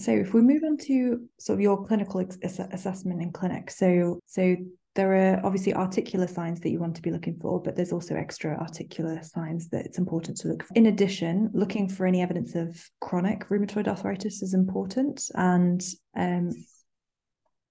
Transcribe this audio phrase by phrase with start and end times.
[0.00, 4.18] So if we move on to sort of your clinical ex- assessment in clinic, so
[4.26, 4.56] so
[4.94, 8.16] there are obviously articular signs that you want to be looking for, but there's also
[8.16, 10.74] extra articular signs that it's important to look for.
[10.74, 15.82] In addition, looking for any evidence of chronic rheumatoid arthritis is important, and
[16.16, 16.50] um,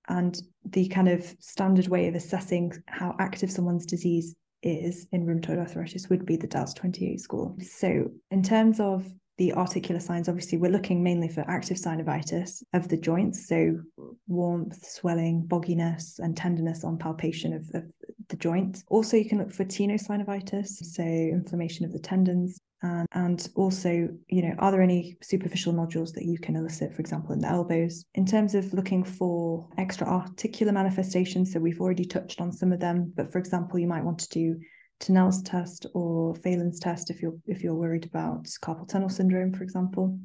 [0.07, 5.57] and the kind of standard way of assessing how active someone's disease is in rheumatoid
[5.57, 7.55] arthritis would be the DAS 28 score.
[7.59, 12.89] So, in terms of the articular signs, obviously, we're looking mainly for active synovitis of
[12.89, 13.47] the joints.
[13.47, 13.79] So,
[14.27, 17.85] warmth, swelling, bogginess, and tenderness on palpation of, of
[18.27, 18.83] the joint.
[18.89, 22.59] Also, you can look for tenosynovitis, so inflammation of the tendons.
[22.81, 26.99] And, and also, you know, are there any superficial nodules that you can elicit, for
[26.99, 28.03] example, in the elbows?
[28.15, 32.81] In terms of looking for extra articular manifestations, so we've already touched on some of
[32.81, 34.59] them, but for example, you might want to do
[34.99, 39.63] Tinel's test or Phalen's test if you're if you're worried about carpal tunnel syndrome, for
[39.63, 40.19] example.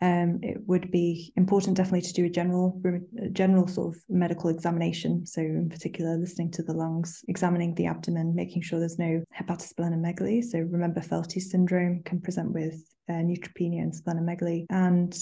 [0.00, 2.82] Um, it would be important definitely to do a general
[3.22, 5.24] a general sort of medical examination.
[5.26, 10.42] So in particular, listening to the lungs, examining the abdomen, making sure there's no hepatosplenomegaly.
[10.42, 14.66] So remember, Felty syndrome can present with uh, neutropenia and splenomegaly.
[14.70, 15.16] And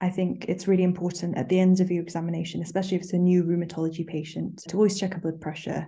[0.00, 3.18] I think it's really important at the end of your examination, especially if it's a
[3.18, 5.86] new rheumatology patient, to always check a blood pressure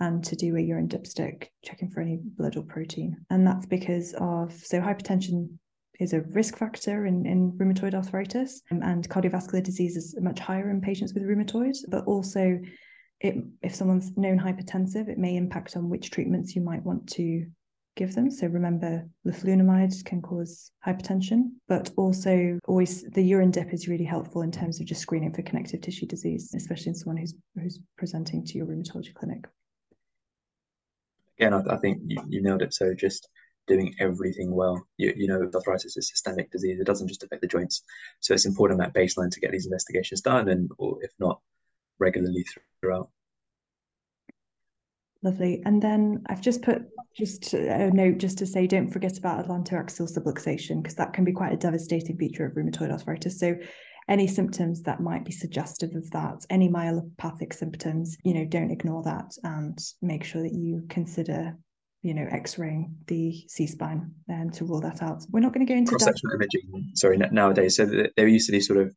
[0.00, 3.16] and to do a urine dipstick, checking for any blood or protein.
[3.30, 5.50] And that's because of so hypertension
[6.00, 10.70] is a risk factor in, in rheumatoid arthritis, um, and cardiovascular disease is much higher
[10.70, 12.58] in patients with rheumatoid, but also
[13.20, 17.46] it, if someone's known hypertensive, it may impact on which treatments you might want to
[17.96, 18.30] give them.
[18.30, 24.40] So remember, leflunomide can cause hypertension, but also always the urine dip is really helpful
[24.40, 28.42] in terms of just screening for connective tissue disease, especially in someone who's who's presenting
[28.46, 29.44] to your rheumatology clinic
[31.40, 32.74] again, I, I think you, you, nailed it.
[32.74, 33.28] So just
[33.66, 34.86] doing everything well.
[34.98, 36.78] You, you know, arthritis is a systemic disease.
[36.80, 37.82] It doesn't just affect the joints.
[38.20, 41.40] So it's important at baseline to get these investigations done, and or if not,
[41.98, 42.44] regularly
[42.80, 43.10] throughout.
[45.22, 45.62] Lovely.
[45.66, 46.82] And then I've just put
[47.14, 51.32] just a note just to say don't forget about atlantoaxial subluxation because that can be
[51.32, 53.38] quite a devastating feature of rheumatoid arthritis.
[53.38, 53.56] So
[54.10, 59.02] any symptoms that might be suggestive of that, any myelopathic symptoms, you know, don't ignore
[59.04, 61.56] that and make sure that you consider
[62.02, 65.22] you know, X-raying the C-spine um, to rule that out.
[65.30, 66.92] We're not going to go into cross-sectional imaging.
[66.94, 67.84] Sorry, nowadays, so
[68.16, 68.94] they're used to these sort of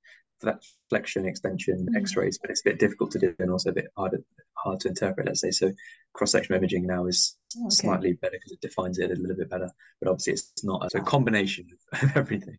[0.90, 1.98] flexion extension mm-hmm.
[1.98, 4.18] X-rays, but it's a bit difficult to do and also a bit hard
[4.58, 5.28] hard to interpret.
[5.28, 5.72] Let's say so.
[6.14, 7.70] Cross-sectional imaging now is okay.
[7.70, 9.70] slightly better because it defines it a little bit better,
[10.00, 10.90] but obviously it's not.
[10.92, 11.68] So a combination
[12.02, 12.58] of everything.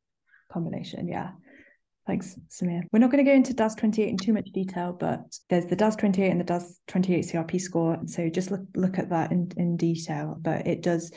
[0.52, 1.30] Combination, yeah.
[2.06, 2.82] Thanks, Samir.
[2.92, 5.76] We're not going to go into DAS 28 in too much detail, but there's the
[5.76, 7.98] DAS 28 and the DAS 28 CRP score.
[8.06, 10.36] So just look look at that in, in detail.
[10.38, 11.10] But it does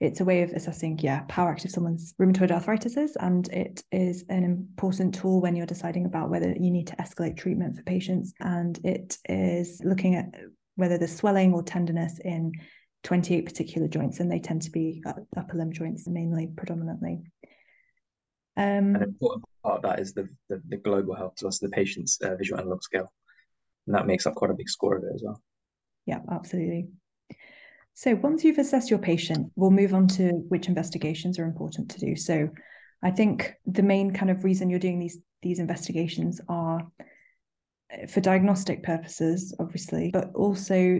[0.00, 3.16] it's a way of assessing, yeah, how active someone's rheumatoid arthritis is.
[3.16, 7.36] And it is an important tool when you're deciding about whether you need to escalate
[7.36, 8.32] treatment for patients.
[8.38, 10.26] And it is looking at
[10.76, 12.52] whether there's swelling or tenderness in
[13.02, 17.22] 28 particular joints, and they tend to be uh, upper limb joints mainly, predominantly.
[18.58, 21.68] Um, An important part of that is the, the, the global health, so that's the
[21.68, 23.12] patient's uh, visual analog scale.
[23.86, 25.40] And that makes up quite a big score of it as well.
[26.04, 26.88] Yeah, absolutely.
[27.94, 32.00] So once you've assessed your patient, we'll move on to which investigations are important to
[32.00, 32.16] do.
[32.16, 32.48] So
[33.02, 36.80] I think the main kind of reason you're doing these these investigations are
[37.92, 40.98] uh, for diagnostic purposes, obviously, but also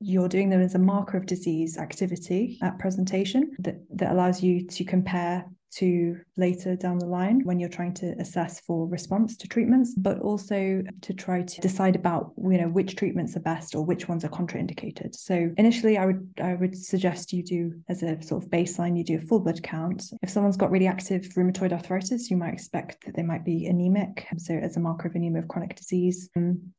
[0.00, 4.66] you're doing them as a marker of disease activity at presentation that, that allows you
[4.66, 9.48] to compare to later down the line when you're trying to assess for response to
[9.48, 13.84] treatments but also to try to decide about you know which treatments are best or
[13.84, 15.14] which ones are contraindicated.
[15.14, 19.04] So initially i would i would suggest you do as a sort of baseline you
[19.04, 20.04] do a full blood count.
[20.22, 24.26] If someone's got really active rheumatoid arthritis you might expect that they might be anemic
[24.38, 26.30] so as a marker of anemia of chronic disease.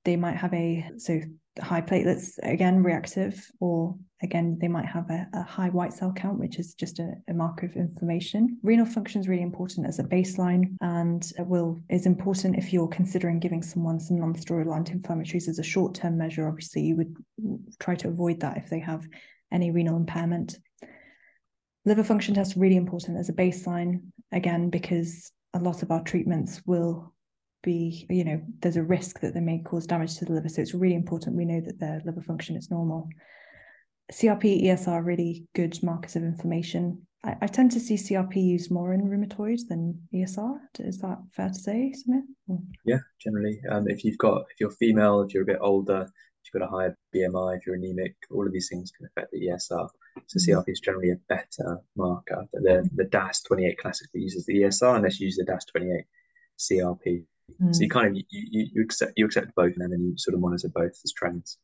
[0.06, 1.19] They might have a so
[1.61, 6.40] high platelets again reactive or again they might have a, a high white cell count
[6.40, 10.03] which is just a, a, marker of inflammation renal function is really important as a
[10.03, 15.63] baseline and will is important if you're considering giving someone some non-steroidal anti-inflammatories as a
[15.63, 17.16] short-term measure obviously you would
[17.80, 19.07] try to avoid that if they have
[19.51, 20.57] any renal impairment
[21.86, 24.01] liver function test really important as a baseline
[24.31, 27.13] again because a lot of our treatments will
[27.63, 30.50] be, you know, there's a risk that they may cause damage to the liver.
[30.50, 33.10] So it's really important we know that their liver function is normal.
[34.11, 37.06] CRP, ESR are really good markers of inflammation.
[37.23, 40.57] I, I, tend to see CRP used more in rheumatoid than ESR.
[40.79, 42.21] Is that fair to say, Samir?
[42.85, 43.61] Yeah, generally.
[43.69, 46.67] Um, if you've got, if you're female, if you're a bit older, if you've got
[46.67, 49.89] a higher BMI, if you're anemic, all of these things can affect the ESR.
[50.27, 50.59] So mm-hmm.
[50.59, 52.45] CRP is generally a better marker.
[52.53, 56.06] The, the DAS 28 classically uses the ESR, unless you use the DAS 28
[56.57, 57.25] CRP.
[57.61, 57.75] Mm.
[57.75, 58.25] So you kind of you,
[58.73, 61.57] you accept you accept both, and then you sort of monitor both as trends.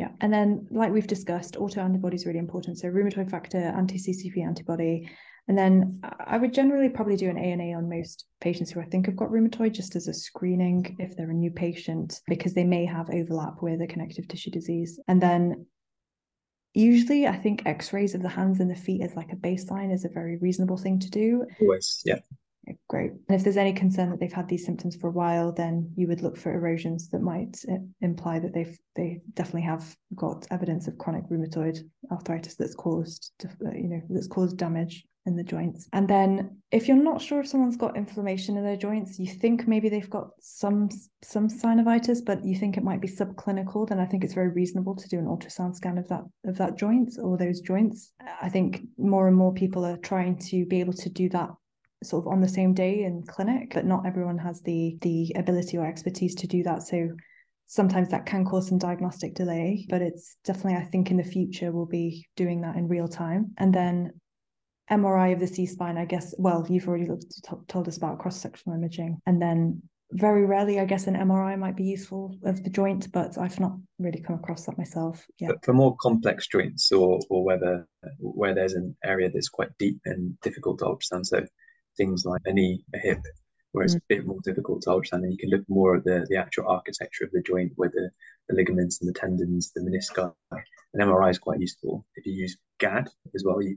[0.00, 2.78] Yeah, and then like we've discussed, autoantibody is really important.
[2.78, 5.10] So rheumatoid factor, anti-CCP antibody,
[5.46, 9.04] and then I would generally probably do an ANA on most patients who I think
[9.04, 12.86] have got rheumatoid just as a screening if they're a new patient, because they may
[12.86, 14.98] have overlap with a connective tissue disease.
[15.06, 15.66] And then
[16.72, 20.06] usually I think x-rays of the hands and the feet as like a baseline is
[20.06, 21.44] a very reasonable thing to do.
[21.60, 22.20] Always, yeah.
[22.88, 23.12] Great.
[23.12, 26.06] And if there's any concern that they've had these symptoms for a while, then you
[26.08, 30.88] would look for erosions that might uh, imply that they've they definitely have got evidence
[30.88, 31.78] of chronic rheumatoid
[32.10, 35.88] arthritis that's caused, uh, you know, that's caused damage in the joints.
[35.92, 39.68] And then if you're not sure if someone's got inflammation in their joints, you think
[39.68, 40.88] maybe they've got some
[41.22, 44.96] some synovitis, but you think it might be subclinical, then I think it's very reasonable
[44.96, 48.12] to do an ultrasound scan of that of that joint or those joints.
[48.42, 51.50] I think more and more people are trying to be able to do that
[52.02, 55.76] sort of on the same day in clinic, but not everyone has the the ability
[55.76, 56.82] or expertise to do that.
[56.82, 57.10] So
[57.66, 61.72] sometimes that can cause some diagnostic delay, but it's definitely I think in the future
[61.72, 63.52] we'll be doing that in real time.
[63.58, 64.12] And then
[64.90, 67.32] MRI of the C spine, I guess, well, you've already looked,
[67.68, 69.20] told us about cross sectional imaging.
[69.26, 69.82] And then
[70.12, 73.76] very rarely, I guess, an MRI might be useful of the joint, but I've not
[74.00, 75.24] really come across that myself.
[75.38, 75.52] Yeah.
[75.62, 77.86] For more complex joints or, or whether
[78.18, 81.46] where there's an area that's quite deep and difficult to ultrasound, so
[81.96, 83.20] things like a knee, a hip,
[83.72, 83.98] where it's mm.
[83.98, 86.68] a bit more difficult to ultrasound, and you can look more at the, the actual
[86.68, 88.10] architecture of the joint, where the,
[88.48, 90.32] the ligaments and the tendons, the menisci.
[90.92, 92.04] An MRI is quite useful.
[92.16, 93.76] If you use GAD as well, you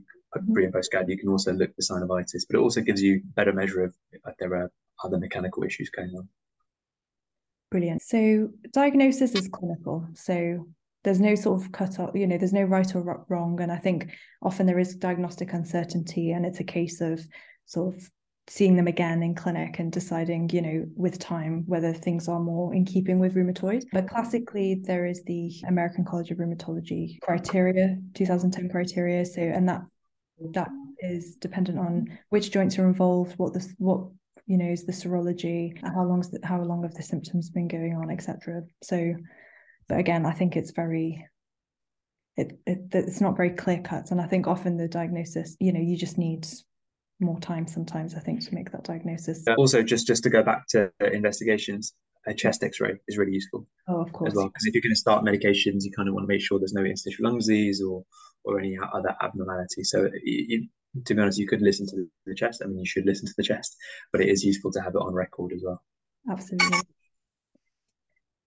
[0.52, 3.22] pre and post GAD, you can also look for synovitis, but it also gives you
[3.34, 4.70] better measure of if there are
[5.04, 6.28] other mechanical issues going on.
[7.70, 8.02] Brilliant.
[8.02, 10.06] So diagnosis is clinical.
[10.14, 10.66] So
[11.02, 13.60] there's no sort of cut off, you know, there's no right or wrong.
[13.60, 14.10] And I think
[14.42, 17.20] often there is diagnostic uncertainty and it's a case of
[17.66, 18.10] sort of
[18.46, 22.74] seeing them again in clinic and deciding, you know, with time whether things are more
[22.74, 23.84] in keeping with rheumatoid.
[23.92, 29.24] But classically, there is the American College of Rheumatology criteria, 2010 criteria.
[29.24, 29.82] So, and that
[30.52, 30.68] that
[31.00, 34.08] is dependent on which joints are involved, what the what
[34.46, 37.94] you know is the serology, how long the, how long have the symptoms been going
[37.94, 38.62] on, etc.
[38.82, 39.14] So,
[39.88, 41.26] but again, I think it's very
[42.36, 45.80] it, it it's not very clear cut, and I think often the diagnosis, you know,
[45.80, 46.46] you just need
[47.20, 48.14] more time sometimes.
[48.14, 49.44] I think to make that diagnosis.
[49.46, 51.94] Uh, also, just just to go back to investigations,
[52.26, 53.66] a chest X-ray is really useful.
[53.88, 54.32] Oh, of course.
[54.32, 56.40] As well, because if you're going to start medications, you kind of want to make
[56.40, 58.04] sure there's no interstitial lung disease or
[58.44, 59.84] or any other abnormality.
[59.84, 60.68] So, you,
[61.06, 62.62] to be honest, you could listen to the chest.
[62.62, 63.76] I mean, you should listen to the chest,
[64.12, 65.82] but it is useful to have it on record as well.
[66.30, 66.78] Absolutely.